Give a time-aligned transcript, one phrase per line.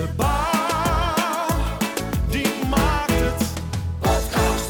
[0.00, 0.29] de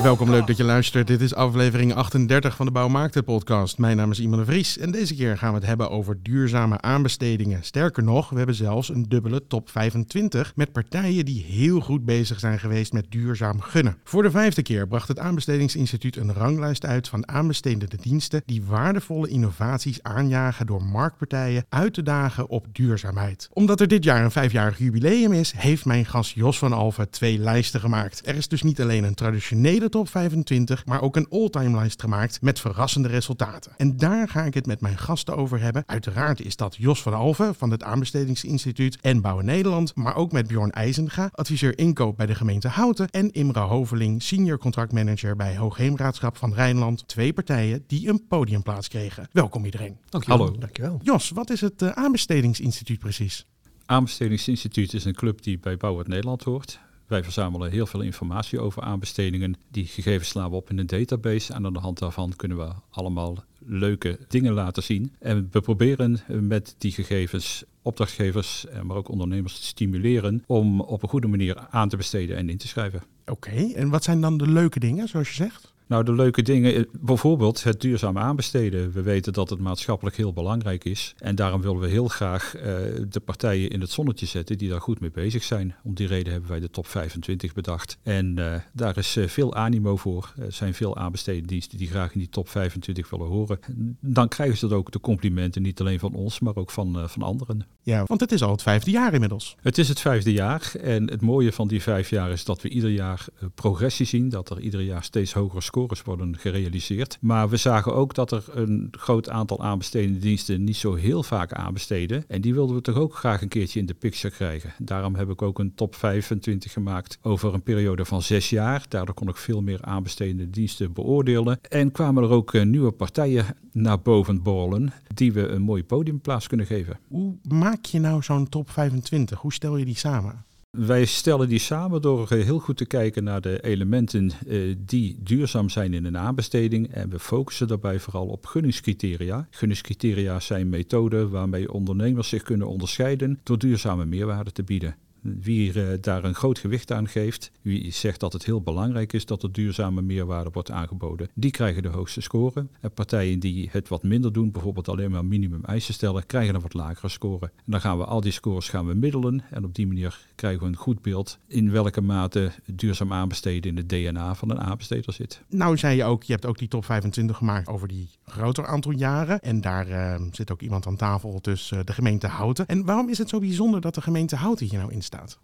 [0.02, 1.06] Welkom, leuk dat je luistert.
[1.06, 3.78] Dit is aflevering 38 van de Bouwmaakte podcast.
[3.78, 6.80] Mijn naam is Iman de Vries en deze keer gaan we het hebben over duurzame
[6.80, 7.62] aanbestedingen.
[7.62, 12.40] Sterker nog, we hebben zelfs een dubbele top 25 met partijen die heel goed bezig
[12.40, 13.96] zijn geweest met duurzaam gunnen.
[14.04, 19.28] Voor de vijfde keer bracht het Aanbestedingsinstituut een ranglijst uit van aanbestedende diensten die waardevolle
[19.28, 23.48] innovaties aanjagen door marktpartijen uit te dagen op duurzaamheid.
[23.52, 27.38] Omdat er dit jaar een vijfjarig jubileum is, heeft mijn gast Jos van Alphen twee
[27.38, 28.26] lijsten gemaakt.
[28.26, 32.42] Er is dus niet alleen een traditionele top 25, maar ook een all-time lijst gemaakt
[32.42, 33.72] met verrassende resultaten.
[33.76, 35.82] En daar ga ik het met mijn gasten over hebben.
[35.86, 40.46] Uiteraard is dat Jos van Alphen van het Aanbestedingsinstituut en Bouwen Nederland, maar ook met
[40.46, 46.36] Bjorn IJzenga, adviseur inkoop bij de gemeente Houten en Imra Hoveling, senior contractmanager bij Hoogheemraadschap
[46.36, 47.08] van Rijnland.
[47.08, 49.28] Twee partijen die een podiumplaats kregen.
[49.32, 49.98] Welkom iedereen.
[50.26, 50.58] Hallo.
[50.58, 51.00] Dankjewel.
[51.02, 53.46] Jos, wat is het eh, Aanbestedingsinstituut precies?
[53.86, 56.80] Aanbestedingsinstituut is een club die bij Bouwend Nederland hoort.
[57.10, 59.56] Wij verzamelen heel veel informatie over aanbestedingen.
[59.70, 62.72] Die gegevens slaan we op in een database en aan de hand daarvan kunnen we
[62.90, 65.12] allemaal leuke dingen laten zien.
[65.18, 71.02] En we proberen met die gegevens opdrachtgevers, eh, maar ook ondernemers te stimuleren om op
[71.02, 73.02] een goede manier aan te besteden en in te schrijven.
[73.26, 75.69] Oké, en wat zijn dan de leuke dingen, zoals je zegt?
[75.90, 78.92] Nou, de leuke dingen, eh, bijvoorbeeld het duurzaam aanbesteden.
[78.92, 81.14] We weten dat het maatschappelijk heel belangrijk is.
[81.18, 82.62] En daarom willen we heel graag uh,
[83.08, 85.74] de partijen in het zonnetje zetten die daar goed mee bezig zijn.
[85.82, 87.98] Om die reden hebben wij de top 25 bedacht.
[88.02, 90.34] En uh, daar is uh, veel animo voor.
[90.38, 93.58] Er zijn veel aanbestedendiensten die graag in die top 25 willen horen.
[94.00, 97.22] Dan krijgen ze dat ook de complimenten, niet alleen van ons, maar ook van, van
[97.22, 97.66] anderen.
[97.82, 99.56] Ja, want het is al het vijfde jaar inmiddels.
[99.60, 100.72] Het is het vijfde jaar.
[100.80, 103.24] En het mooie van die vijf jaar is dat we ieder jaar
[103.54, 104.28] progressie zien.
[104.28, 107.18] Dat er ieder jaar steeds hogere scores worden gerealiseerd.
[107.20, 111.52] Maar we zagen ook dat er een groot aantal aanbestedende diensten niet zo heel vaak
[111.52, 112.24] aanbesteden.
[112.28, 114.72] En die wilden we toch ook graag een keertje in de picture krijgen.
[114.78, 118.84] Daarom heb ik ook een top 25 gemaakt over een periode van zes jaar.
[118.88, 121.58] Daardoor kon ik veel meer aanbestedende diensten beoordelen.
[121.68, 126.66] En kwamen er ook nieuwe partijen naar boven borrelen die we een mooie podiumplaats kunnen
[126.66, 126.98] geven.
[127.08, 129.40] Hoe maak je nou zo'n top 25?
[129.40, 130.44] Hoe stel je die samen?
[130.70, 135.68] Wij stellen die samen door heel goed te kijken naar de elementen uh, die duurzaam
[135.68, 136.92] zijn in een aanbesteding.
[136.92, 139.46] En we focussen daarbij vooral op gunningscriteria.
[139.50, 144.96] Gunningscriteria zijn methoden waarmee ondernemers zich kunnen onderscheiden door duurzame meerwaarde te bieden.
[145.20, 149.26] Wie uh, daar een groot gewicht aan geeft, wie zegt dat het heel belangrijk is
[149.26, 152.66] dat er duurzame meerwaarde wordt aangeboden, die krijgen de hoogste score.
[152.80, 156.60] En partijen die het wat minder doen, bijvoorbeeld alleen maar minimum eisen stellen, krijgen een
[156.60, 157.50] wat lagere score.
[157.56, 160.60] En dan gaan we al die scores gaan we middelen en op die manier krijgen
[160.60, 165.12] we een goed beeld in welke mate duurzaam aanbesteden in het DNA van een aanbesteder
[165.12, 165.42] zit.
[165.48, 168.92] Nou zei je ook, je hebt ook die top 25 gemaakt over die groter aantal
[168.92, 169.40] jaren.
[169.40, 171.54] En daar uh, zit ook iemand aan tafel uh,
[171.84, 172.66] de gemeente Houten.
[172.66, 175.38] En waarom is het zo bijzonder dat de gemeente Houten hier nou in staat?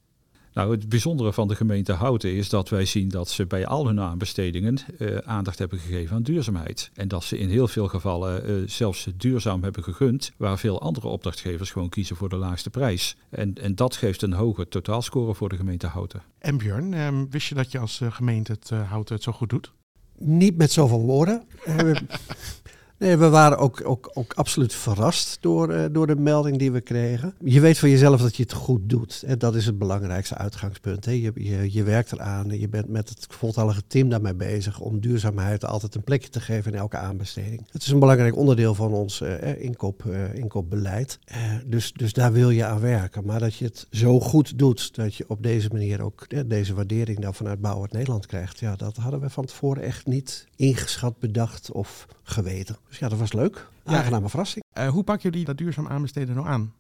[0.53, 3.87] Nou, het bijzondere van de gemeente Houten is dat wij zien dat ze bij al
[3.87, 6.91] hun aanbestedingen uh, aandacht hebben gegeven aan duurzaamheid.
[6.95, 11.09] En dat ze in heel veel gevallen uh, zelfs duurzaam hebben gegund, waar veel andere
[11.09, 13.17] opdrachtgevers gewoon kiezen voor de laagste prijs.
[13.31, 16.23] En, en dat geeft een hoge totaalscore voor de gemeente Houten.
[16.39, 19.51] En Björn, um, wist je dat je als uh, gemeente het Houten het zo goed
[19.51, 19.73] doet?
[20.19, 21.43] Niet met zoveel woorden.
[22.99, 26.81] Nee, we waren ook, ook, ook absoluut verrast door, uh, door de melding die we
[26.81, 27.35] kregen.
[27.45, 29.41] Je weet van jezelf dat je het goed doet.
[29.41, 31.05] Dat is het belangrijkste uitgangspunt.
[31.05, 31.11] Hè.
[31.11, 32.59] Je, je, werkt eraan.
[32.59, 36.73] Je bent met het voltallige team daarmee bezig om duurzaamheid altijd een plekje te geven
[36.73, 37.67] in elke aanbesteding.
[37.71, 41.19] Het is een belangrijk onderdeel van ons uh, inkoop, uh, inkoopbeleid.
[41.67, 43.25] dus, dus daar wil je aan werken.
[43.25, 47.21] Maar dat je het zo goed doet dat je op deze manier ook deze waardering
[47.21, 48.59] dan vanuit Bouwend Nederland krijgt.
[48.59, 52.77] Ja, dat hadden we van tevoren echt niet ingeschat, bedacht of geweten.
[52.89, 53.69] Dus ja, dat was leuk.
[53.85, 54.65] Aangename verrassing.
[54.79, 56.73] Uh, hoe pakken jullie dat duurzaam aanbesteden nou aan?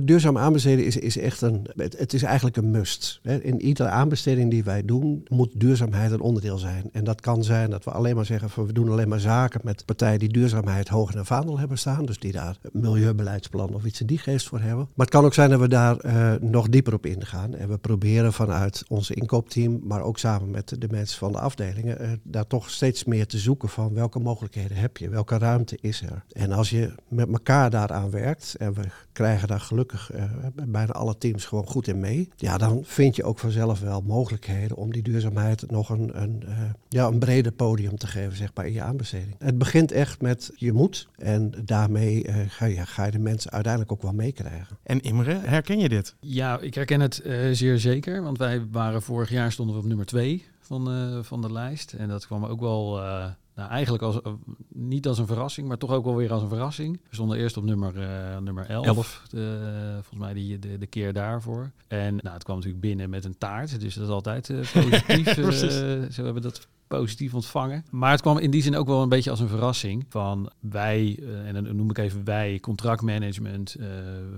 [0.00, 1.66] Duurzaam aanbesteden is, is echt een.
[1.76, 3.20] Het, is eigenlijk een must.
[3.22, 6.88] In iedere aanbesteding die wij doen, moet duurzaamheid een onderdeel zijn.
[6.92, 9.60] En dat kan zijn dat we alleen maar zeggen van we doen alleen maar zaken
[9.64, 12.04] met partijen die duurzaamheid hoog in de vaandel hebben staan.
[12.04, 14.88] Dus die daar een milieubeleidsplan of iets in die geest voor hebben.
[14.94, 17.54] Maar het kan ook zijn dat we daar uh, nog dieper op ingaan.
[17.54, 22.02] En we proberen vanuit ons inkoopteam, maar ook samen met de mensen van de afdelingen,
[22.02, 26.02] uh, daar toch steeds meer te zoeken van welke mogelijkheden heb je, welke ruimte is
[26.02, 26.24] er.
[26.32, 28.82] En als je met elkaar daaraan werkt en we
[29.12, 30.24] krijgen daar gelukkig uh,
[30.66, 32.28] bijna alle teams gewoon goed in mee.
[32.36, 36.58] Ja, dan vind je ook vanzelf wel mogelijkheden om die duurzaamheid nog een, een, uh,
[36.88, 39.34] ja, een breder podium te geven, zeg maar, in je aanbesteding.
[39.38, 43.50] Het begint echt met je moet en daarmee uh, ga, je, ga je de mensen
[43.50, 44.78] uiteindelijk ook wel meekrijgen.
[44.82, 46.14] En Imre, herken je dit?
[46.20, 47.22] Ja, ik herken het
[47.52, 51.52] zeer zeker, want wij waren vorig jaar stonden we op nummer twee van, van de
[51.52, 51.92] lijst.
[51.92, 53.00] En dat kwam ook wel
[53.60, 54.32] nou, eigenlijk als, eh,
[54.68, 57.00] niet als een verrassing, maar toch ook wel weer als een verrassing.
[57.08, 59.22] We stonden eerst op nummer, eh, nummer 11, Elf.
[59.32, 59.40] eh,
[59.92, 61.70] volgens mij die, de, de keer daarvoor.
[61.88, 65.34] En nou, het kwam natuurlijk binnen met een taart, dus dat is altijd positief.
[66.14, 66.68] zo hebben we dat
[66.98, 67.84] positief ontvangen.
[67.90, 71.18] Maar het kwam in die zin ook wel een beetje als een verrassing van wij,
[71.20, 73.86] eh, en dan noem ik even wij, contractmanagement, eh,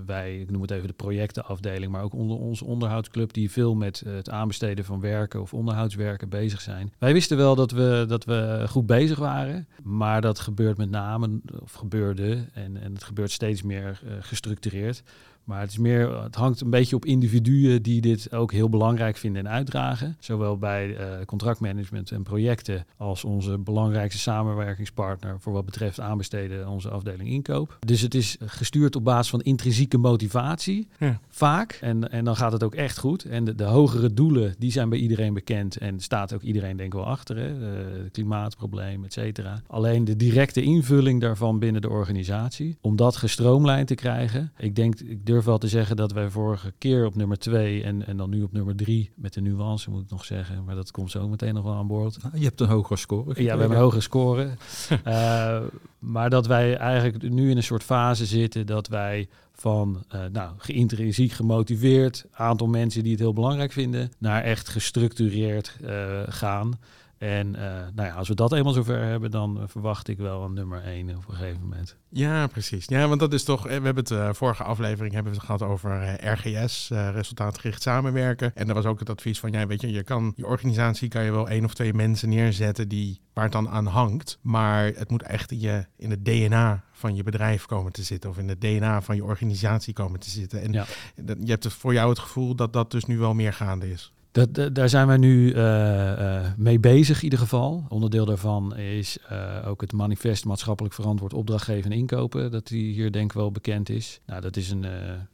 [0.05, 4.01] wij, ik noem het even de projectenafdeling, maar ook onder onze onderhoudsclub die veel met
[4.01, 6.93] eh, het aanbesteden van werken of onderhoudswerken bezig zijn.
[6.99, 11.41] Wij wisten wel dat we, dat we goed bezig waren, maar dat gebeurt met name,
[11.61, 15.03] of gebeurde, en, en het gebeurt steeds meer gestructureerd.
[15.43, 19.17] Maar het, is meer, het hangt een beetje op individuen die dit ook heel belangrijk
[19.17, 20.15] vinden en uitdragen.
[20.19, 26.89] Zowel bij eh, contractmanagement en projecten als onze belangrijkste samenwerkingspartner voor wat betreft aanbesteden onze
[26.89, 27.77] afdeling inkoop.
[27.79, 31.19] Dus het is gestuurd op basis van intrinsieke motivatie, Ja.
[31.29, 31.77] vaak.
[31.81, 33.23] En, en dan gaat het ook echt goed.
[33.23, 36.93] En de, de hogere doelen, die zijn bij iedereen bekend en staat ook iedereen denk
[36.93, 37.37] ik wel achter.
[37.37, 37.47] Hè?
[37.47, 39.61] Eh, het klimaatprobleem, et cetera.
[39.67, 44.51] Alleen de directe invulling daarvan binnen de organisatie, om dat gestroomlijnd te krijgen.
[44.57, 48.07] Ik denk, ik durf wel te zeggen dat wij vorige keer op nummer twee en,
[48.07, 50.91] en dan nu op nummer drie, met de nuance moet ik nog zeggen, maar dat
[50.91, 52.23] komt zo meteen nog wel aan boord.
[52.23, 53.43] Nou, je hebt een hogere score.
[53.43, 54.49] Ja, we hebben een hogere score.
[55.03, 55.61] Eh,
[55.99, 60.51] maar dat wij eigenlijk nu in een soort fase zitten dat wij van eh nou,
[60.57, 66.79] geïntrinsiek gemotiveerd, aantal mensen die het heel belangrijk vinden, naar echt gestructureerd eh, gaan.
[67.23, 67.63] En eh,
[67.95, 70.83] nou ja, als we dat eenmaal zover hebben, dan eh, verwacht ik wel een nummer
[70.83, 71.95] één op een gegeven moment.
[72.09, 72.85] Ja, precies.
[72.87, 73.67] Ja, want dat is toch.
[73.67, 78.55] eh, We hebben het vorige aflevering hebben we het gehad over RGS, resultaatgericht samenwerken.
[78.55, 81.23] En er was ook het advies van, ja, weet je, je kan je organisatie kan
[81.23, 85.09] je wel één of twee mensen neerzetten die waar het dan aan hangt, maar het
[85.09, 88.49] moet echt in je in het DNA van je bedrijf komen te zitten of in
[88.49, 90.61] het DNA van je organisatie komen te zitten.
[90.61, 90.85] En Ja.
[91.15, 94.13] je hebt voor jou het gevoel dat dat dus nu wel meer gaande is.
[94.33, 97.85] Dat, da- daar zijn wij nu eh, eh, mee bezig in ieder geval.
[97.89, 102.51] Onderdeel daarvan is eh, ook het manifest maatschappelijk verantwoord opdrachtgeven en inkopen.
[102.51, 104.19] Dat die hier denk ik wel bekend is.
[104.25, 104.85] Nou, dat is een,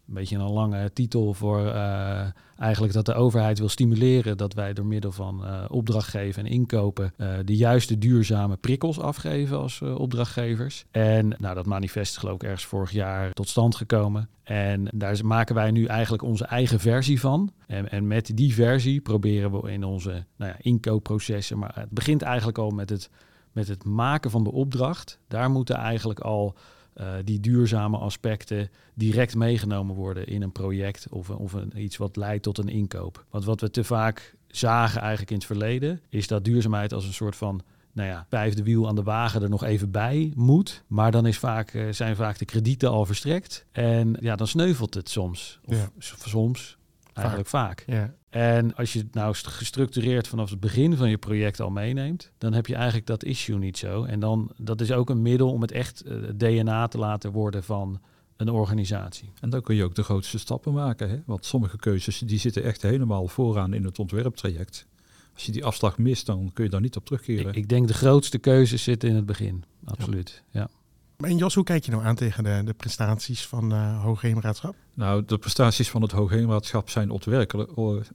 [0.05, 1.73] beetje een lange titel voor
[2.59, 7.13] eigenlijk dat de overheid wil stimuleren dat wij door middel van eh opdrachtgeven en inkopen
[7.17, 10.85] eh, de juiste duurzame prikkels afgeven als eh, opdrachtgevers.
[10.91, 14.29] En nou, dat manifest geloof ik ergens vorig jaar tot stand gekomen.
[14.43, 17.51] En daar maken wij nu eigenlijk onze eigen versie van.
[17.67, 21.59] En, en met die versie proberen we in onze nou ja, inkoopprocessen.
[21.59, 23.09] Maar het begint eigenlijk al met het,
[23.51, 25.19] met het maken van de opdracht.
[25.27, 26.55] Daar moeten eigenlijk al
[26.93, 32.15] eh, die duurzame aspecten direct meegenomen worden in een project of, of een, iets wat
[32.15, 33.25] leidt tot een inkoop.
[33.29, 37.13] Want wat we te vaak zagen eigenlijk in het verleden, is dat duurzaamheid als een
[37.13, 37.61] soort van
[37.93, 40.83] nou ja, vijfde wiel aan de wagen er nog even bij moet.
[40.87, 43.65] Maar dan is vaak, eh, zijn vaak de kredieten al verstrekt.
[43.71, 45.59] En ja, dan sneuvelt het soms.
[45.65, 45.89] Of Ja.
[46.19, 46.77] soms,
[47.13, 47.83] eigenlijk vaak.
[47.87, 48.13] Ja.
[48.29, 52.31] En als je het nou st- gestructureerd vanaf het begin van je project al meeneemt,
[52.37, 54.03] dan heb je eigenlijk dat issue niet zo.
[54.03, 57.31] En dan, dat is ook een middel om het echt eh, het DNA te laten
[57.31, 58.01] worden van
[58.37, 59.31] een organisatie.
[59.41, 61.09] En dan kun je ook de grootste stappen maken.
[61.09, 61.17] Hè?
[61.25, 64.87] Want sommige keuzes die zitten echt helemaal vooraan in het ontwerptraject.
[65.33, 67.47] Als je die afslag mist, dan kun je daar niet op terugkeren.
[67.49, 69.63] Ik, ik denk de grootste keuzes zitten in het begin.
[69.85, 70.43] Absoluut.
[70.51, 70.69] Ja.
[71.25, 74.75] En Jos, hoe kijk je nou aan tegen de, de prestaties van eh Hoogheemraadschap?
[74.93, 77.09] Nou, de prestaties van het Hoogheemraadschap zijn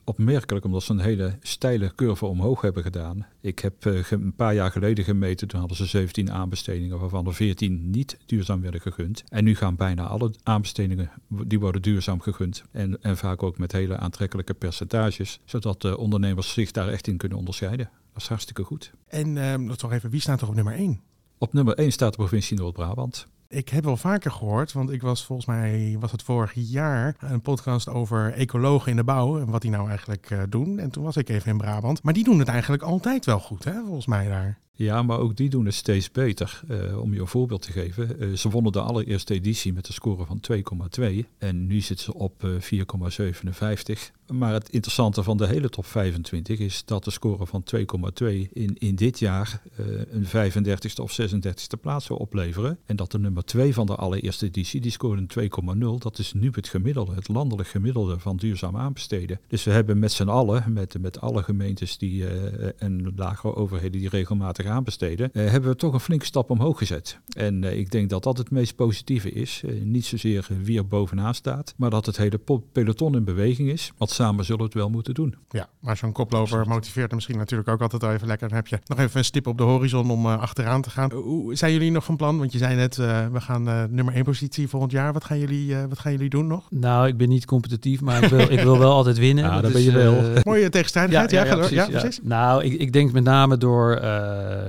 [0.04, 3.26] opmerkelijk, omdat ze een hele steile curve omhoog hebben gedaan.
[3.40, 7.34] Ik heb eh, een paar jaar geleden gemeten, toen hadden ze 17 aanbestedingen, waarvan er
[7.34, 9.24] 14 niet duurzaam werden gegund.
[9.28, 12.64] En nu gaan bijna alle aanbestedingen, die worden duurzaam gegund.
[12.70, 17.16] En, en vaak ook met hele aantrekkelijke percentages, zodat de ondernemers zich daar echt in
[17.16, 17.90] kunnen onderscheiden.
[18.12, 18.92] Dat is hartstikke goed.
[19.08, 21.00] En ehm nog even, wie staat er op nummer 1?
[21.44, 23.26] Op nummer 1 staat de provincie Noord-Brabant.
[23.48, 27.40] Ik heb wel vaker gehoord, want ik was volgens mij, was het vorig jaar, een
[27.40, 30.78] podcast over ecologen in de bouw en wat die nou eigenlijk eh, doen.
[30.78, 32.02] En toen was ik even in Brabant.
[32.02, 34.58] Maar die doen het eigenlijk altijd wel goed, hè, volgens mij daar.
[34.76, 36.60] Ja, maar ook die doen het steeds beter.
[36.68, 38.20] Eh, om je een voorbeeld te geven.
[38.20, 41.28] eh, ze wonnen de allereerste editie met een score van 2,2.
[41.38, 44.12] En nu zitten ze op eh, 4,57.
[44.32, 48.76] Maar het interessante van de hele top 25 is dat de score van 2,2 in,
[48.78, 52.78] in dit jaar eh, een 35ste of 36ste plaats zou opleveren.
[52.86, 55.50] En dat de nummer 2 van de allereerste editie, die scoorde een
[55.98, 55.98] 2,0.
[55.98, 59.40] Dat is nu het gemiddelde, het landelijk gemiddelde van duurzaam aanbesteden.
[59.48, 64.00] Dus we hebben met z'n allen, met, met alle gemeentes die, eh, en lagere overheden
[64.00, 67.18] die regelmatig aanbesteden, eh, hebben we toch een flinke stap omhoog gezet.
[67.36, 69.62] En eh, ik denk dat dat het meest positieve is.
[69.66, 72.40] Eh, niet zozeer wie er bovenaan staat, maar dat het hele
[72.72, 73.92] peloton in beweging is.
[73.96, 75.34] Want samen zullen we het wel moeten doen.
[75.48, 78.48] Ja, maar zo'n koploper motiveert hem misschien natuurlijk ook altijd wel even lekker.
[78.48, 81.12] Dan heb je nog even een stip op de horizon om eh, achteraan te gaan.
[81.12, 82.38] Hoe zijn jullie nog van plan?
[82.38, 85.12] Want je zei net, eh, we gaan eh, nummer 1 positie volgend jaar.
[85.12, 86.66] Wat gaan jullie, eh, wat gaan jullie doen nog?
[86.70, 89.44] Nou, ik ben niet competitief, maar ik wil, ik wil wel altijd winnen.
[89.44, 90.22] Ja, Dat daar ben je wel.
[90.44, 91.30] Mooie tegenstrijdigheid.
[91.70, 92.20] Ja, precies.
[92.22, 94.00] Nou, ik, ik denk met name door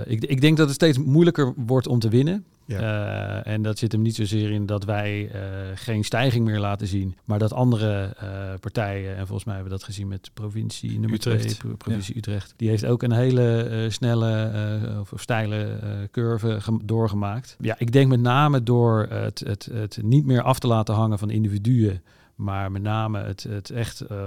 [0.05, 2.43] ik, ik denk dat het steeds moeilijker wordt om te winnen.
[2.67, 2.79] Ja.
[3.45, 5.41] Eh, en dat zit hem niet zozeer in dat wij eh,
[5.75, 8.27] geen stijging meer laten zien, maar dat andere eh,
[8.59, 11.41] partijen, en volgens mij hebben we dat gezien met provincie nummer Utrecht.
[11.41, 15.63] 2, pro- provincie Utrecht, die heeft ook een hele eh, snelle eh, of, of steile
[15.63, 17.55] eh, curve gem- doorgemaakt.
[17.59, 21.19] Ja, ik denk met name door het, het, het niet meer af te laten hangen
[21.19, 22.01] van individuen,
[22.35, 24.17] maar met name het, het echt eh,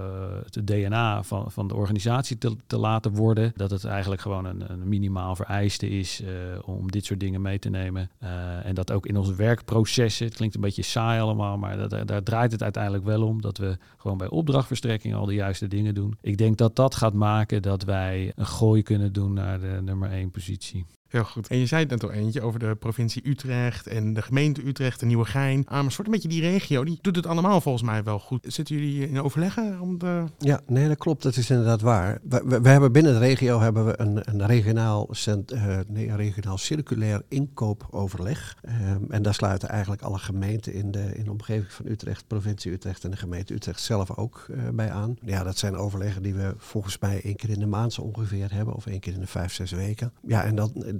[0.45, 3.53] het DNA van, van de organisatie te, te laten worden.
[3.57, 6.29] Dat het eigenlijk gewoon een, een minimaal vereiste is eh,
[6.65, 8.11] om dit soort dingen mee te nemen.
[8.19, 12.09] Eh, en dat ook in onze werkprocessen, het klinkt een beetje saai allemaal, maar dat,
[12.09, 13.41] daar draait het uiteindelijk wel om.
[13.41, 16.19] Dat we gewoon bij opdrachtverstrekking al de juiste dingen doen.
[16.21, 20.11] Ik denk dat dat gaat maken dat wij een gooi kunnen doen naar de nummer
[20.11, 20.87] één positie.
[21.09, 21.49] Heel goed.
[21.49, 25.03] En je zei het net al eentje over de provincie Utrecht en de gemeente Utrecht
[25.03, 25.65] en Nieuwegein.
[25.69, 28.45] Amersfoort, een beetje die regio, die doet het allemaal volgens mij wel goed.
[28.49, 30.25] Zitten jullie in overleggen om de...
[30.39, 31.23] Ja, nee, dat klopt.
[31.23, 32.19] Dat is inderdaad waar.
[32.23, 37.23] We, hebben binnen de regio hebben we een, een, regionaal, cent, eh, nee, regionaal circulair
[37.29, 38.57] inkoopoverleg.
[38.63, 42.73] Ehm, en daar sluiten eigenlijk alle gemeenten in de, in de omgeving van Utrecht, provincie
[42.73, 45.17] Utrecht en de gemeente Utrecht zelf ook eh, bij aan.
[45.25, 48.53] Ja, dat zijn overleggen die we volgens mij één keer in de maand zo ongeveer
[48.53, 50.13] hebben, of één keer in de vijf, zes weken.
[50.27, 50.97] Ja, en dan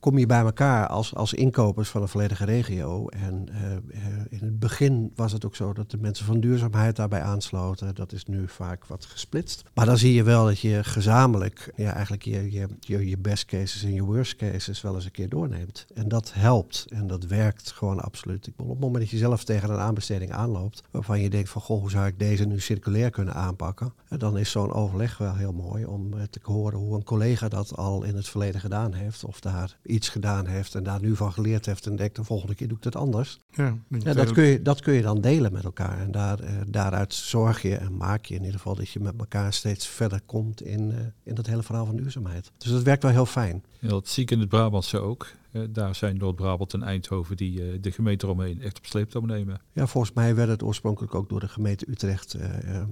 [0.00, 3.08] kom je bij elkaar als, als inkopers van een volledige regio.
[3.08, 3.80] En eh, eh,
[4.28, 7.94] in het begin was het ook zo dat de mensen van duurzaamheid daarbij aansloten.
[7.94, 9.62] Dat is nu vaak wat gesplitst.
[9.74, 13.44] Maar dan zie je wel dat je gezamenlijk ja, eigenlijk je, je, je, je best
[13.44, 15.86] cases en je worst cases wel eens een keer doorneemt.
[15.94, 18.46] En dat helpt en dat werkt gewoon absoluut.
[18.46, 21.48] Ik bedoel, op het moment dat je zelf tegen een aanbesteding aanloopt, waarvan je denkt
[21.48, 23.92] van goh, hoe zou ik deze nu circulair kunnen aanpakken?
[24.08, 27.48] En dan is zo'n overleg wel heel mooi om eh, te horen hoe een collega
[27.48, 29.24] dat al in het verleden gedaan heeft.
[29.24, 32.54] Of daar iets gedaan heeft en daar nu van geleerd heeft en denkt de volgende
[32.54, 33.38] keer doe ik het anders.
[33.50, 36.00] Ja, Ja, dat, kun je, dat kun je dan delen met elkaar.
[36.00, 39.14] En daar, eh, daaruit zorg je en maak je in ieder geval dat je met
[39.18, 42.52] elkaar steeds verder komt in, eh, in dat hele verhaal van duurzaamheid.
[42.58, 43.64] Dus dat werkt wel heel fijn.
[43.78, 45.26] Ja, dat zie ik in het Brabantse ook.
[45.70, 49.60] Daar zijn Noord-Brabant en Eindhoven die eh, de gemeente eromheen echt op sleeptouw nemen.
[49.72, 52.36] Ja, volgens mij werd het oorspronkelijk ook door de gemeente Utrecht,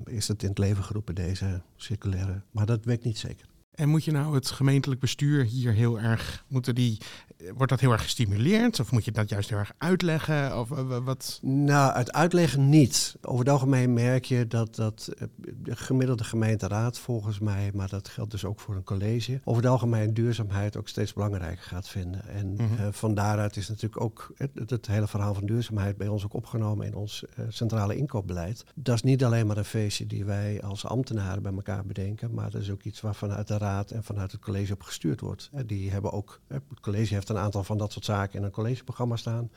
[0.04, 2.42] is het in het leven geroepen, deze circulaire.
[2.50, 3.46] Maar dat weet ik niet zeker.
[3.80, 6.98] En moet je nou het gemeentelijk bestuur hier heel erg, moeten die,
[7.54, 8.80] wordt dat heel erg gestimuleerd?
[8.80, 10.58] Of moet je dat juist heel erg uitleggen?
[10.58, 11.38] Of eh, wat?
[11.42, 13.16] Nou, het uitleggen niet.
[13.22, 15.26] Over het algemeen merk je dat, dat eh,
[15.62, 19.70] de gemiddelde gemeenteraad volgens mij, maar dat geldt dus ook voor een college, over het
[19.72, 22.28] algemeen duurzaamheid ook steeds belangrijker gaat vinden.
[22.28, 22.62] En Mhm.
[22.62, 26.34] eh, van daaruit is natuurlijk ook het, het hele verhaal van duurzaamheid bij ons ook
[26.34, 28.64] opgenomen in ons centrale inkoopbeleid.
[28.74, 32.50] Dat is niet alleen maar een feestje die wij als ambtenaren bij elkaar bedenken, maar
[32.50, 35.50] dat is ook iets waar vanuit de raad en vanuit het college op gestuurd wordt.
[35.52, 38.44] Eh, die hebben ook, eh, het college heeft een aantal van dat soort zaken in
[38.44, 39.50] een collegeprogramma staan.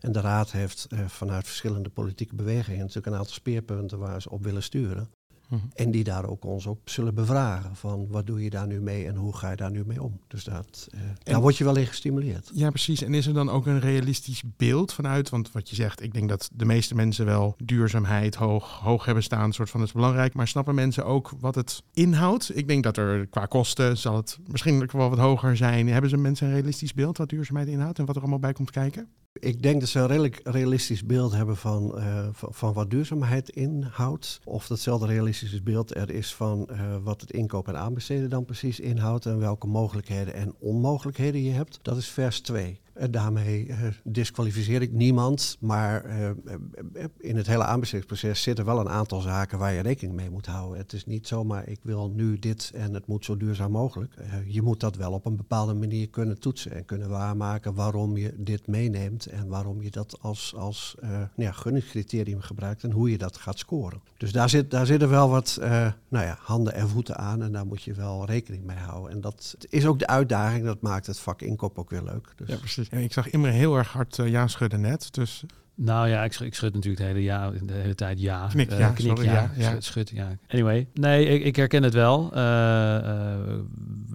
[0.00, 4.30] En de Raad heeft eh, vanuit verschillende politieke bewegingen natuurlijk een aantal speerpunten waar ze
[4.30, 5.10] op willen sturen.
[5.48, 5.60] Mhm.
[5.74, 9.06] En die daar ook ons ook zullen bevragen van wat doe je daar nu mee
[9.06, 10.20] en hoe ga je daar nu mee om.
[10.26, 12.50] Dus dat, eh, daar word je wel in gestimuleerd.
[12.54, 13.02] Ja, precies.
[13.02, 15.28] En is er dan ook een realistisch beeld vanuit?
[15.28, 19.22] Want wat je zegt, ik denk dat de meeste mensen wel duurzaamheid hoog, hoog hebben
[19.22, 20.34] staan, soort van het is belangrijk.
[20.34, 22.56] Maar snappen mensen ook wat het inhoudt?
[22.56, 25.88] Ik denk dat er qua kosten zal het misschien wel wat hoger zijn.
[25.88, 28.70] Hebben ze mensen een realistisch beeld wat duurzaamheid inhoudt en wat er allemaal bij komt
[28.70, 29.08] kijken?
[29.40, 33.48] Ik denk dat ze een redelijk realistisch beeld hebben van, eh, van, van wat duurzaamheid
[33.48, 34.40] inhoudt.
[34.44, 35.06] Of datzelfde
[35.40, 39.26] realistische beeld er is van eh, wat het inkoop en aanbesteden dan precies inhoudt.
[39.26, 41.78] En welke mogelijkheden en onmogelijkheden je hebt.
[41.82, 42.80] Dat is vers 2.
[42.98, 45.56] En daarmee eh, disqualificeer ik niemand.
[45.60, 46.34] Maar eh, eh,
[47.18, 50.78] in het hele aanbestedingsproces zitten wel een aantal zaken waar je rekening mee moet houden.
[50.78, 54.14] Het is niet zomaar ik wil nu dit en het moet zo duurzaam mogelijk.
[54.14, 58.16] Eh, je moet dat wel op een bepaalde manier kunnen toetsen en kunnen waarmaken waarom
[58.16, 62.90] je dit meeneemt en waarom je dat als, als eh, nou ja, gunningscriterium gebruikt en
[62.90, 64.00] hoe je dat gaat scoren.
[64.16, 67.52] Dus daar, zit, daar zitten wel wat eh, nou ja, handen en voeten aan en
[67.52, 69.10] daar moet je wel rekening mee houden.
[69.10, 72.32] En dat is ook de uitdaging, dat maakt het vak inkoop ook weer leuk.
[72.36, 72.87] Dus Ja, precies.
[72.90, 75.08] En ik zag Imre heel erg hard eh, ja schudden net.
[75.14, 78.46] Dus Nou ja, ik, sch- ik schud natuurlijk de hele, ja, de hele tijd ja.
[78.46, 79.32] Knik, Eh, ja, knik, sorry, ja.
[79.32, 79.68] ja, ja.
[79.70, 80.28] Schud, schud, ja.
[80.48, 82.30] Anyway, nee, ik, ik herken het wel.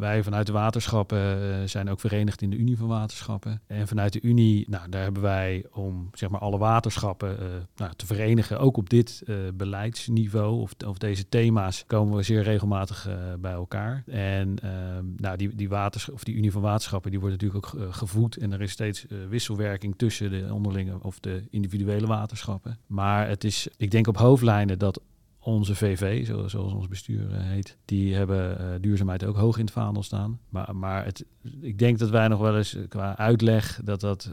[0.04, 3.62] Wij vanuit de waterschappen eh, zijn ook verenigd in de Unie van Waterschappen.
[3.68, 7.46] En vanuit de Unie, nou, daar hebben wij om zeg maar alle waterschappen eh,
[7.76, 12.44] nou, te verenigen, ook op dit eh, beleidsniveau of, of deze thema's, komen we zeer
[12.44, 14.04] regelmatig bij elkaar.
[14.08, 17.94] En ehm, nou, die, die, waters, of die Unie van Waterschappen, die wordt natuurlijk ook
[17.94, 18.38] gevoed.
[18.38, 22.78] En er is steeds wisselwerking tussen de onderlinge of de individuele waterschappen.
[22.88, 25.02] Maar het is, ik denk op hoofdlijnen dat
[25.44, 29.64] onze VV, zo- zoals ons bestuur eh, heet, die hebben eh, duurzaamheid ook hoog in
[29.66, 30.40] het vaandel staan.
[30.50, 31.26] Maar, maar het,
[31.62, 34.32] ik denk dat wij nog wel eens eh, qua uitleg dat, dat,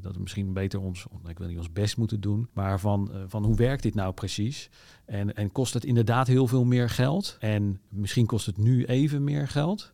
[0.00, 3.44] dat we misschien beter ons, ik wil niet ons best moeten doen, maar van, van
[3.44, 4.70] hoe werkt dit nou precies?
[5.04, 7.36] En, en kost het inderdaad heel veel meer geld?
[7.40, 9.92] En misschien kost het nu even meer geld.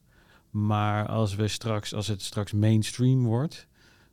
[0.51, 3.67] Maar als we straks, als het straks mainstream wordt,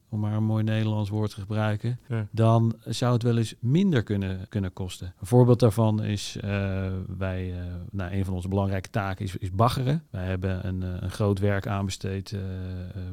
[0.10, 2.28] om maar een mooi Nederlands woord te gebruiken, Ja.
[2.32, 5.14] dan zou het wel eens minder kunnen, kunnen kosten.
[5.20, 9.52] Een voorbeeld daarvan is, eh, wij, eh, nou, een van onze belangrijke taken is, is
[9.52, 10.04] baggeren.
[10.10, 12.36] Wij hebben een, eh, een groot werk aanbesteed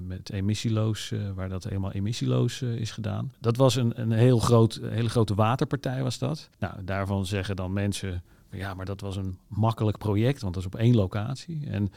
[0.07, 3.33] met emissieloos, waar dat helemaal emissieloos is gedaan.
[3.41, 6.49] Dat was een, een heel groot, een hele grote waterpartij was dat.
[6.59, 10.69] Nou, daarvan zeggen dan mensen, ja, maar dat was een makkelijk project, want dat is
[10.69, 11.67] op één locatie.
[11.71, 11.93] En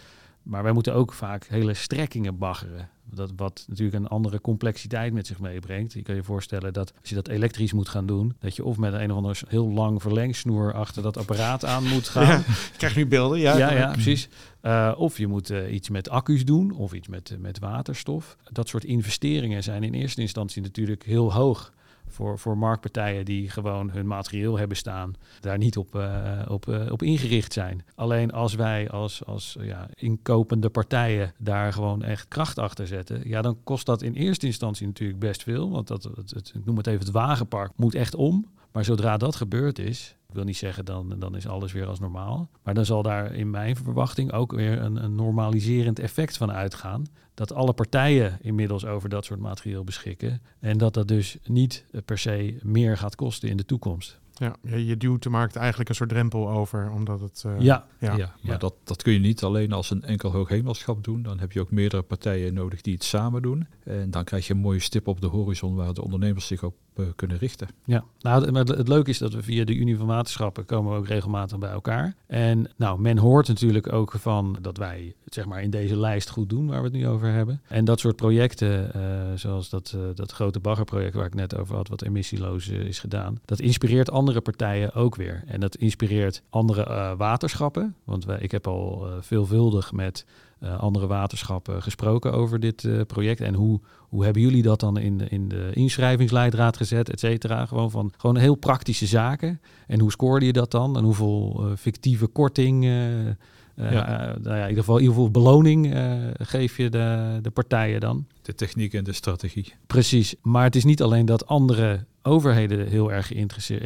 [0.46, 2.90] maar wij moeten ook vaak hele strekkingen baggeren.
[3.10, 5.94] Dat, wat natuurlijk een andere complexiteit met zich meebrengt.
[5.94, 8.78] Je kan je voorstellen dat als je dat elektrisch moet gaan doen, dat je of
[8.78, 12.24] met een of ander heel lang verlengsnoer achter dat apparaat aan moet gaan.
[12.36, 13.40] Ja, ik krijg nu beelden.
[13.40, 14.30] Ja, Ja, ja, precies.
[14.62, 18.38] Eh, of je moet eh, iets met accu's doen, of iets met, eh, met waterstof.
[18.52, 21.74] Dat soort investeringen zijn in eerste instantie natuurlijk heel hoog.
[22.08, 26.92] Voor, voor marktpartijen die gewoon hun materieel hebben staan, daar niet op, eh, op, eh,
[26.92, 27.86] op ingericht zijn.
[27.96, 33.42] Alleen als wij als, als ja, inkopende partijen daar gewoon echt kracht achter zetten, ja,
[33.42, 35.70] dan kost dat in eerste instantie natuurlijk best veel.
[35.72, 38.46] Want dat, het, het- ik noem het even het wagenpark, moet echt om.
[38.72, 42.50] Maar zodra dat gebeurd is, wil niet zeggen dan, dan is alles weer als normaal.
[42.64, 47.06] Maar dan zal daar in mijn verwachting ook weer een, een normaliserend effect van uitgaan.
[47.34, 50.42] Dat alle partijen inmiddels over dat soort materieel beschikken.
[50.60, 54.20] En dat dat dus niet per se meer gaat kosten in de toekomst.
[54.38, 57.44] Ja, je, duwt de markt eigenlijk een soort drempel over, omdat het...
[57.46, 58.18] eh, ja, ja.
[58.18, 58.60] Ja, maar.
[58.60, 61.22] Dat, dat kun je niet alleen als een enkel hooghemelschap doen.
[61.22, 63.68] Dan heb je ook meerdere partijen nodig die het samen doen.
[63.84, 66.76] En dan krijg je een mooie stip op de horizon waar de ondernemers zich op
[67.00, 67.68] eh, kunnen richten.
[67.86, 70.98] Ja, nou, maar het, leuke is dat we via de Unie van Waterschappen komen we
[70.98, 72.16] ook regelmatig bij elkaar.
[72.28, 76.30] En nou, men hoort natuurlijk ook van dat wij het zeg maar in deze lijst
[76.30, 77.62] goed doen waar we het nu over hebben.
[77.68, 79.02] En dat soort projecten, eh,
[79.36, 83.40] zoals dat, eh, dat grote baggerproject waar ik net over had, wat emissieloos is gedaan,
[83.46, 85.44] dat inspireert andere partijen ook weer.
[85.46, 87.96] En dat inspireert andere waterschappen.
[88.04, 90.26] Want wij, ik heb al veelvuldig met
[90.70, 93.42] andere waterschappen gesproken over dit eh, project.
[93.42, 97.66] En hoe, hoe hebben jullie dat dan in de, in de inschrijvingsleidraad gezet, et cetera?
[97.66, 99.62] Gewoon van gewoon heel praktische zaken.
[99.88, 100.98] En hoe scoorde je dat dan?
[100.98, 103.34] En hoeveel eh, fictieve korting, eh, eh,
[103.76, 104.08] Ja.
[104.30, 107.52] eh, nou ja, in ieder geval, in ieder geval beloning eh, geef je de, de
[107.52, 108.26] partijen dan?
[108.42, 109.74] De techniek en de strategie.
[109.88, 113.34] Precies, maar het is niet alleen dat andere overheden heel erg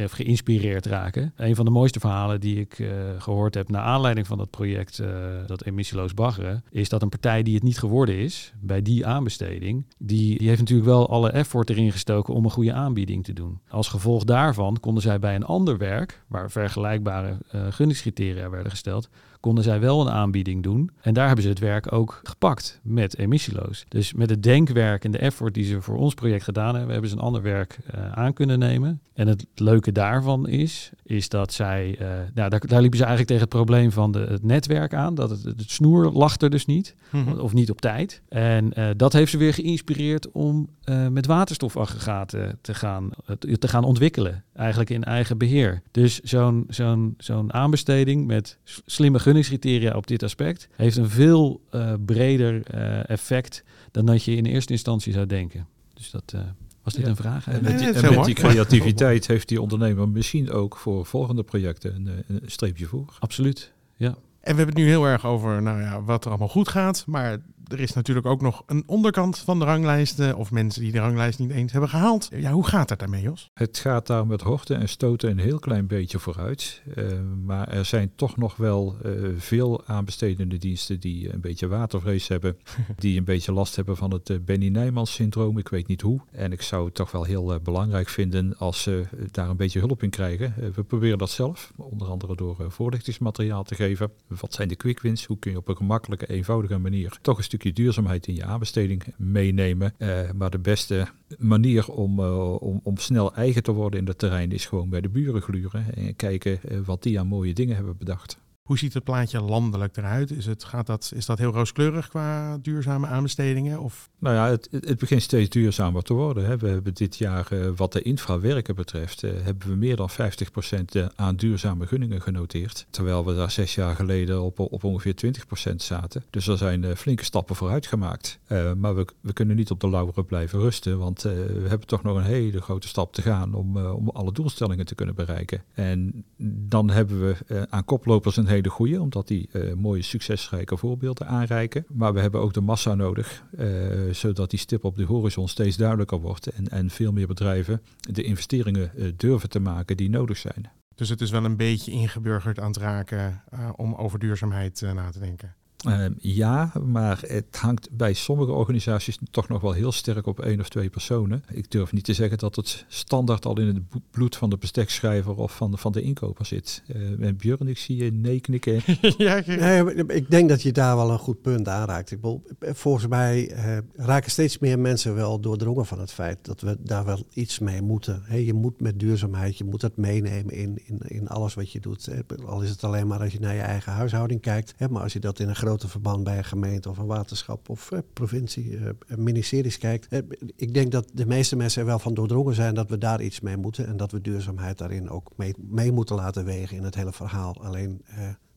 [0.04, 1.32] of geïnspireerd raken.
[1.36, 4.98] Een van de mooiste verhalen die ik eh, gehoord heb naar aanleiding van dat project,
[4.98, 5.08] eh,
[5.46, 9.84] dat emissieloos baggeren, is dat een partij die het niet geworden is bij die aanbesteding,
[9.98, 13.60] die, die heeft natuurlijk wel alle effort erin gestoken om een goede aanbieding te doen.
[13.68, 19.08] Als gevolg daarvan konden zij bij een ander werk, waar vergelijkbare eh gunningscriteria werden gesteld,
[19.40, 20.90] konden zij wel een aanbieding doen.
[21.00, 23.84] En daar hebben ze het werk ook gepakt met emissieloos.
[23.88, 27.10] Dus met het denkwerk en de effort die ze voor ons project gedaan hebben, hebben
[27.10, 29.00] ze een ander werk eh, aan kunnen nemen.
[29.14, 33.26] En het leuke daarvan is, is dat zij, eh, nou, daar, daar liepen ze eigenlijk
[33.26, 35.14] tegen het probleem van de, het netwerk aan.
[35.14, 37.38] Dat het, het snoer lag er dus niet, Mhm.
[37.38, 38.22] of niet op tijd.
[38.28, 40.68] En eh, dat heeft ze weer geïnspireerd om
[41.10, 43.10] met waterstofaggregaten te gaan,
[43.58, 44.44] te gaan ontwikkelen.
[44.54, 45.82] Eigenlijk in eigen beheer.
[45.90, 51.92] Dus zo'n zo'n zo'n aanbesteding met slimme gunningscriteria op dit aspect heeft een veel eh,
[52.04, 55.66] breder eh, effect dan dat je in eerste instantie zou denken.
[55.94, 56.40] Dus dat eh,
[56.82, 57.10] was dit Ja.
[57.10, 57.48] een vraag?
[57.48, 62.24] En met die, en met creativiteit heeft die ondernemer misschien ook voor volgende projecten een,
[62.28, 63.16] een streepje voor.
[63.18, 63.72] Absoluut.
[63.96, 64.08] Ja.
[64.08, 67.04] En we hebben het nu heel erg over nou ja, wat er allemaal goed gaat.
[67.06, 67.38] Maar
[67.72, 70.36] er is natuurlijk ook nog een onderkant van de ranglijsten.
[70.36, 72.28] Of mensen die de ranglijst niet eens hebben gehaald.
[72.34, 73.50] Ja, hoe gaat het daarmee, Jos?
[73.54, 76.82] Het gaat daar met horten en stoten een heel klein beetje vooruit.
[76.94, 77.04] Eh,
[77.44, 82.56] maar er zijn toch nog wel eh, veel aanbestedende diensten die een beetje watervrees hebben.
[82.96, 85.58] die een beetje last hebben van het eh, Benny Nijmans syndroom.
[85.58, 86.20] Ik weet niet hoe.
[86.30, 90.02] En ik zou het toch wel heel belangrijk vinden als ze daar een beetje hulp
[90.02, 90.54] in krijgen.
[90.74, 94.10] We proberen dat zelf, onder andere door voorlichtingsmateriaal te geven.
[94.26, 95.24] Wat zijn de quick wins?
[95.24, 99.02] Hoe kun je op een gemakkelijke, eenvoudige manier toch een stukje duurzaamheid in je aanbesteding
[99.16, 99.94] meenemen?
[99.98, 101.06] Eh, maar de beste
[101.38, 105.00] manier om, eh, om, om snel eigen te worden in het terrein is gewoon bij
[105.00, 108.38] de buren gluren en kijken eh, wat die aan mooie dingen hebben bedacht.
[108.70, 110.30] Hoe ziet het plaatje landelijk eruit?
[110.30, 113.80] Is, het, gaat dat, is dat heel rooskleurig qua duurzame aanbestedingen?
[113.80, 116.46] Of Nou ja, het, het begint steeds duurzamer te worden.
[116.46, 116.56] Hè.
[116.56, 120.94] We hebben dit jaar, eh, wat de infrawerken betreft, eh, hebben we meer dan 50%
[120.94, 122.86] eh, aan duurzame gunningen genoteerd.
[122.90, 126.24] Terwijl we daar zes jaar geleden op, op ongeveer 20% zaten.
[126.30, 128.38] Dus er zijn flinke stappen vooruit gemaakt.
[128.76, 132.16] Maar we, we kunnen niet op de lauweren blijven rusten, want we hebben toch nog
[132.16, 135.62] een hele grote stap te gaan om, om alle doelstellingen te kunnen bereiken.
[135.74, 136.24] En
[136.68, 141.84] dan hebben we aan koplopers een hele goede, omdat die eh, mooie succesrijke voorbeelden aanreiken.
[141.88, 143.66] Maar we hebben ook de massa nodig, eh,
[144.10, 148.22] zodat die stip op de horizon steeds duidelijker wordt en, en veel meer bedrijven de
[148.22, 150.70] investeringen eh, durven te maken die nodig zijn.
[150.94, 153.42] Dus het is wel een beetje ingeburgerd aan het raken
[153.76, 155.54] om over duurzaamheid na te denken.
[155.80, 160.60] Ehm, ja, maar het hangt bij sommige organisaties toch nog wel heel sterk op één
[160.60, 161.44] of twee personen.
[161.52, 165.36] Ik durf niet te zeggen dat het standaard al in het bloed van de bestekschrijver
[165.36, 166.82] of van de, van de inkoper zit.
[166.86, 168.82] Eh, en Björn, ik zie je nee knikken.
[169.18, 172.10] ja, Nee, ik denk dat je daar wel een goed punt aanraakt.
[172.10, 176.60] Ik bedoel, volgens mij eh, raken steeds meer mensen wel doordrongen van het feit dat
[176.60, 178.22] we daar wel iets mee moeten.
[178.24, 181.80] Hè, je moet met duurzaamheid, je moet dat meenemen in, in, in alles wat je
[181.80, 182.08] doet.
[182.46, 184.74] Al is het alleen maar als je naar je eigen huishouding kijkt.
[184.76, 187.68] Hè, maar als je dat in een groter verband bij een gemeente of een waterschap
[187.68, 190.06] of eh, provincie, eh, ministeries kijkt.
[190.08, 190.18] Eh,
[190.56, 193.40] ik denk dat de meeste mensen er wel van doordrongen zijn dat we daar iets
[193.40, 193.86] mee moeten.
[193.86, 197.62] En dat we duurzaamheid daarin ook mee, mee moeten laten wegen in het hele verhaal.
[197.62, 198.02] Alleen...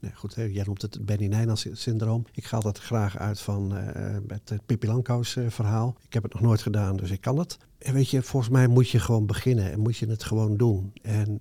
[0.03, 2.25] Nee, goed, jij noemt het Benny Nijland syndroom.
[2.31, 5.95] Ik ga dat graag uit van eh, het Pippi Langkous eh, verhaal.
[6.05, 7.57] Ik heb het nog nooit gedaan, dus ik kan het.
[7.77, 10.93] En weet je, volgens mij moet je gewoon beginnen en moet je het gewoon doen.
[11.01, 11.37] En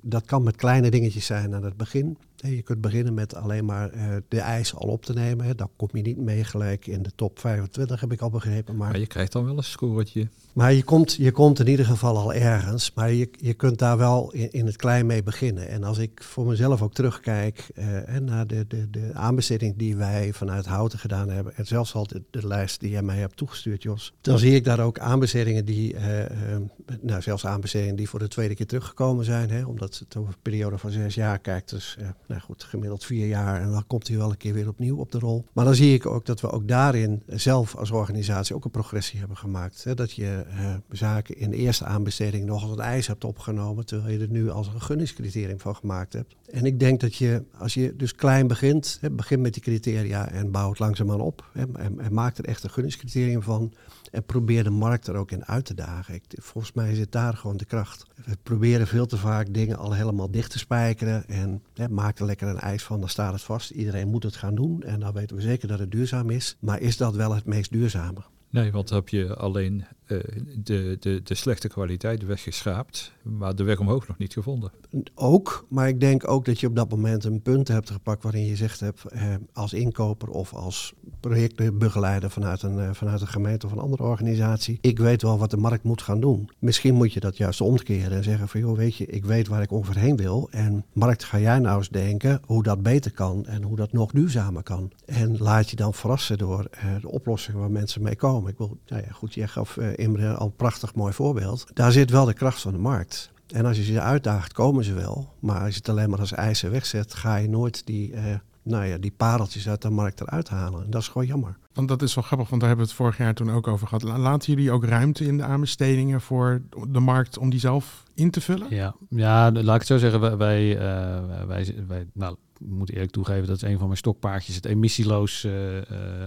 [0.00, 2.18] dat kan met kleine dingetjes zijn aan het begin.
[2.54, 5.56] Je kunt beginnen met alleen maar eh, de eisen al op te nemen.
[5.56, 8.76] Dan kom je niet mee gelijk in de top 25, heb ik al begrepen.
[8.76, 10.28] Maar Maar je krijgt dan wel een scoretje.
[10.52, 12.92] maar je komt, je komt in ieder geval al ergens.
[12.94, 15.68] Maar je, je kunt daar wel in, in het klein mee beginnen.
[15.68, 20.32] En als ik voor mezelf ook terugkijk eh, naar de, de, de aanbesteding die wij
[20.32, 21.56] vanuit Houten gedaan hebben.
[21.56, 24.12] En zelfs al de, de lijst die jij mij hebt toegestuurd, Jos.
[24.20, 26.60] Dan zie ik daar ook aanbestedingen die, eh, eh,
[27.00, 29.50] nou zelfs aanbestedingen die voor de tweede keer teruggekomen zijn.
[29.50, 31.70] Hè, omdat het over een periode van zes jaar kijkt.
[31.70, 33.60] Dus eh, nou goed, gemiddeld vier jaar.
[33.60, 35.44] En dan komt hij wel een keer weer opnieuw op de rol.
[35.52, 39.18] Maar dan zie ik ook dat we ook daarin zelf als organisatie ook een progressie
[39.18, 39.84] hebben gemaakt.
[39.84, 43.86] Hè, dat je eh, zaken in de eerste aanbesteding nog als een eis hebt opgenomen,
[43.86, 46.34] terwijl je er nu als een gunningscriterium van gemaakt hebt.
[46.50, 50.28] En ik denk dat je, als je dus klein begint, hè, begin met die criteria
[50.28, 51.50] en bouw het langzaamaan op.
[51.52, 53.72] Hè, en, en maak er echt een gunningscriterium van.
[54.10, 56.14] En probeer de markt er ook in uit te dagen.
[56.14, 58.06] Ik, volgens mij zit daar gewoon de kracht.
[58.24, 61.28] We proberen veel te vaak dingen al helemaal dicht te spijkeren.
[61.28, 63.70] En hè, maak er lekker een eis van, dan staat het vast.
[63.70, 64.82] Iedereen moet het gaan doen.
[64.82, 66.56] En dan weten we zeker dat het duurzaam is.
[66.60, 68.20] Maar is dat wel het meest duurzame?
[68.56, 70.18] Nee, want heb je alleen eh,
[70.56, 74.70] de, de, de slechte kwaliteit weggeschraapt, maar de weg omhoog nog niet gevonden.
[75.14, 78.44] Ook, maar ik denk ook dat je op dat moment een punt hebt gepakt waarin
[78.44, 83.66] je zegt hebt, eh, als inkoper of als projectbegeleider vanuit een, eh, vanuit een gemeente
[83.66, 86.50] of een andere organisatie, ik weet wel wat de markt moet gaan doen.
[86.58, 89.62] Misschien moet je dat juist omkeren en zeggen van joh, weet je, ik weet waar
[89.62, 93.46] ik ongeveer heen wil en markt ga jij nou eens denken hoe dat beter kan
[93.46, 94.92] en hoe dat nog duurzamer kan.
[95.04, 96.68] En laat je dan verrassen door
[97.00, 98.45] de oplossingen waar mensen mee komen.
[98.48, 101.66] Ik wil, nou ja, goed, jij gaf eh, Imre al een prachtig mooi voorbeeld.
[101.72, 103.30] Daar zit wel de kracht van de markt.
[103.46, 105.32] En als je ze uitdaagt, komen ze wel.
[105.40, 108.34] Maar als je het alleen maar als eisen wegzet, ga je nooit die, eh,
[108.66, 110.84] nou ja, die pareltjes uit de markt eruit halen.
[110.84, 111.56] En dat is gewoon jammer.
[111.72, 113.86] Want dat is wel grappig, want daar hebben we het vorig jaar toen ook over
[113.86, 114.02] gehad.
[114.02, 118.30] La- Laten jullie ook ruimte in de aanbestedingen voor de markt om die zelf in
[118.30, 118.66] te vullen?
[118.70, 120.20] Ja, ja laat ik het zo zeggen.
[120.20, 123.98] Wij, wij, eh, wij, wij nou, ik moet eerlijk toegeven, dat is een van mijn
[123.98, 125.84] stokpaardjes, het emissieloos eh, eh,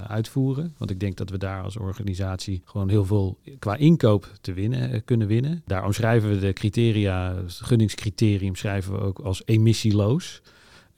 [0.07, 0.73] uitvoeren.
[0.77, 5.03] Want ik denk dat we daar als organisatie gewoon heel veel qua inkoop te winnen,
[5.05, 5.61] kunnen winnen.
[5.65, 10.41] Daar omschrijven we de criteria, het gunningscriterium schrijven we ook als emissieloos.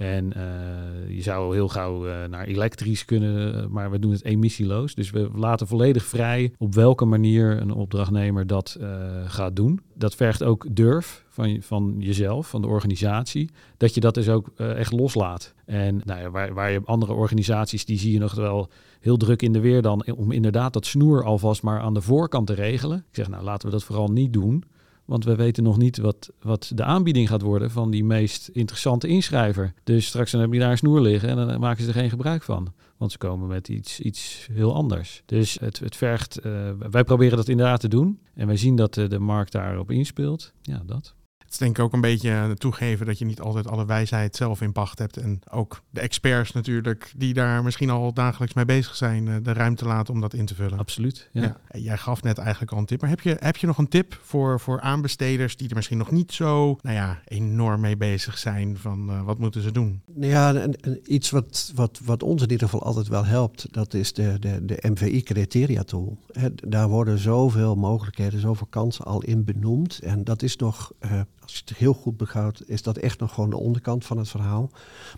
[0.02, 4.26] En eh, je zou heel gauw eh, naar elektrisch kunnen, eh, maar we doen het
[4.26, 4.96] emissieloos.
[4.96, 8.78] Dus we laten volledig vrij op welke manier een opdrachtnemer dat
[9.26, 9.80] gaat doen.
[9.94, 14.50] Dat vergt ook durf van, van jezelf, van de organisatie, dat je dat dus ook
[14.58, 15.54] echt loslaat.
[15.66, 19.42] En nou ja, waar, waar je andere organisaties, die zie je nog wel heel druk
[19.42, 22.98] in de weer dan, om inderdaad dat snoer alvast maar aan de voorkant te regelen.
[22.98, 24.64] Ik zeg, nou laten we dat vooral niet doen.
[25.12, 29.08] Want we weten nog niet wat, wat de aanbieding gaat worden van die meest interessante
[29.08, 29.74] inschrijver.
[29.84, 32.10] Dus straks dan heb je daar een snoer liggen en dan maken ze er geen
[32.10, 32.74] gebruik van.
[32.98, 35.24] Want ze komen met iets, iets heel anders.
[35.26, 36.52] Dus het, het vergt, eh,
[36.90, 38.20] wij proberen dat inderdaad te doen.
[38.34, 40.54] En wij zien dat eh, de markt daarop inspeelt.
[40.62, 41.16] Ja, dat.
[41.52, 44.36] Het is denk ik ook een beetje eh, toegeven dat je niet altijd alle wijsheid
[44.36, 45.18] zelf in pacht hebt.
[45.18, 49.54] En ook de experts natuurlijk, die daar misschien al dagelijks mee bezig zijn, eh, de
[49.54, 50.80] ruimte laten om dat in te vullen.
[50.80, 51.30] Absoluut.
[51.32, 51.42] Ja.
[51.42, 51.80] Ja.
[51.80, 53.02] Jij gaf net eigenlijk al een tip.
[53.02, 56.12] Maar heb je, heb je nog een tip voor, voor aanbesteders die er misschien nog
[56.12, 58.78] niet zo nou ja, enorm mee bezig zijn?
[58.78, 60.02] Van eh, wat moeten ze doen?
[60.14, 63.68] Nou Ja, en, en iets wat, wat, wat ons in ieder geval altijd wel helpt,
[63.72, 66.18] dat is de, de, de MVI-criteria tool.
[66.32, 70.00] Hè, Daar worden zoveel mogelijkheden, zoveel kansen al in benoemd.
[70.00, 73.34] En dat is nog, eh, als je het heel goed beschouwt, is dat echt nog
[73.34, 74.70] gewoon de onderkant van het verhaal.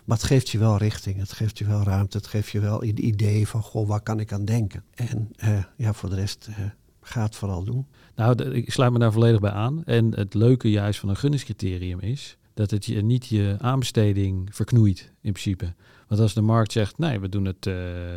[0.04, 2.84] Maar het geeft je wel richting, het geeft je wel ruimte, het geeft je wel
[2.84, 4.84] een idee van, goh, waar kan ik aan denken?
[4.94, 6.64] En eh, ja, voor de rest, eh,
[7.00, 7.86] ga het vooral doen.
[8.14, 9.84] Nou, ik sluit me daar volledig bij aan.
[9.84, 15.12] En het leuke juist van een gunningscriterium is dat het je niet je aanbesteding verknoeit
[15.20, 15.74] in principe.
[16.08, 17.74] Want als de markt zegt, nee, we, doen het, uh,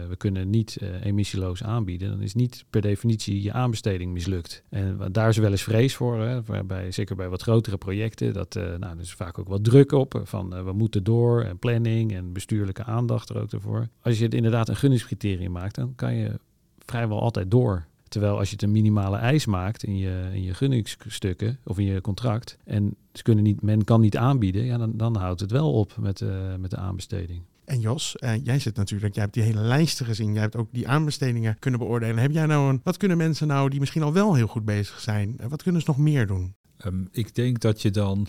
[0.10, 4.64] we kunnen niet uh, emissieloos aanbieden, dan is niet per definitie je aanbesteding mislukt.
[4.70, 8.64] En daar is wel eens vrees voor, hè, zeker bij wat grotere projecten, dat uh,
[8.64, 12.34] nou, er is vaak ook wat druk op van we moeten door en planning en
[12.34, 13.88] bestuurlijke aandacht er ook ervoor.
[14.02, 16.40] Als je het inderdaad een gunningscriterium maakt, dan kan je
[16.86, 17.86] vrijwel altijd door.
[18.08, 21.86] Terwijl als je het een minimale eis maakt in je, in je gunningsstukken of in
[21.86, 25.52] je contract en ze kunnen niet, men kan niet aanbieden, ja, dan, dan houdt het
[25.52, 26.24] wel op met,
[26.60, 27.42] met de aanbesteding.
[27.68, 30.68] En Jos, uh, jij zit natuurlijk, jij hebt die hele lijsten gezien, jij hebt ook
[30.72, 32.18] die aanbestedingen kunnen beoordelen.
[32.18, 35.00] Heb jij nou een, wat kunnen mensen nou die misschien al wel heel goed bezig
[35.00, 36.56] zijn, wat kunnen ze nog meer doen?
[36.86, 38.28] Um, ik denk dat je dan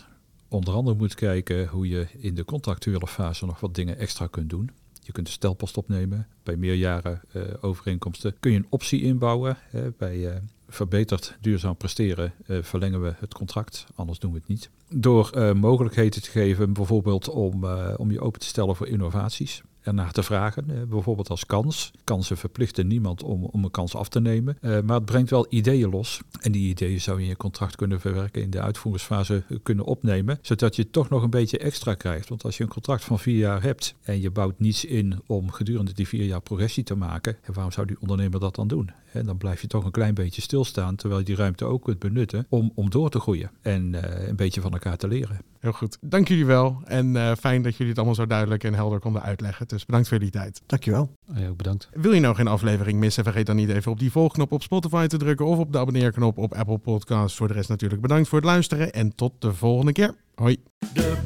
[0.49, 4.51] onder andere moet kijken hoe je in de contractuele fase nog wat dingen extra kunt
[4.51, 4.71] doen.
[5.01, 6.27] Je kunt de stelpost opnemen.
[6.43, 9.57] Bij meerjaren uh, overeenkomsten kun je een optie inbouwen.
[9.71, 14.71] Hè, bij verbeterd duurzaam presteren uh, verlengen we het contract, anders doen we het niet.
[14.91, 17.65] Door mogelijkheden te geven, bijvoorbeeld om,
[17.97, 20.89] om je open te stellen voor innovaties ernaar te vragen.
[20.89, 21.91] bijvoorbeeld als kans.
[22.05, 24.59] Kansen verplichten niemand om, om een kans af te nemen.
[24.61, 26.21] Maar het brengt wel ideeën los.
[26.41, 30.39] En die ideeën zou je in je contract kunnen verwerken, in de uitvoeringsfase kunnen opnemen.
[30.43, 32.29] Zodat je toch nog een beetje extra krijgt.
[32.29, 35.51] Want als je een contract van vier jaar hebt en je bouwt niets in om
[35.51, 37.37] gedurende die vier jaar progressie te maken.
[37.53, 38.91] waarom zou die ondernemer dat dan doen?
[39.19, 41.99] En dan blijf je toch een klein beetje stilstaan, terwijl je die ruimte ook kunt
[41.99, 43.51] benutten om, om door te groeien.
[43.63, 45.41] En uh, een beetje van elkaar te leren.
[45.61, 45.99] Heel goed.
[46.01, 46.83] Dank jullie wel.
[46.85, 49.69] En uh, fijn dat jullie het allemaal zo duidelijk en helder konden uitleggen.
[49.69, 50.63] Dus bedankt voor jullie tijd.
[50.67, 51.11] Dankjewel.
[51.35, 51.89] Ja, ook bedankt.
[51.93, 53.25] Wil je nou geen aflevering missen?
[53.25, 56.39] Vergeet dan niet even op die volgknop op Spotify te drukken of op de abonneerknop
[56.39, 57.37] op Apple Podcasts.
[57.37, 60.15] Voor de rest natuurlijk bedankt voor het luisteren en tot de volgende keer.
[60.35, 60.57] Hoi.
[60.95, 61.17] De